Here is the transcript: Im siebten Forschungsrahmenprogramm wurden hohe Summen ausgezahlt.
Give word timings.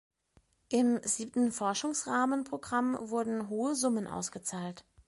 Im 0.69 0.99
siebten 1.03 1.51
Forschungsrahmenprogramm 1.51 2.97
wurden 2.99 3.49
hohe 3.49 3.75
Summen 3.75 4.07
ausgezahlt. 4.07 4.83